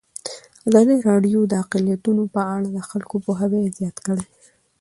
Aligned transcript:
ازادي 0.67 0.95
راډیو 1.09 1.39
د 1.47 1.53
اقلیتونه 1.63 2.23
په 2.35 2.41
اړه 2.55 2.67
د 2.75 2.79
خلکو 2.89 3.15
پوهاوی 3.25 3.73
زیات 3.77 3.97
کړی. 4.05 4.25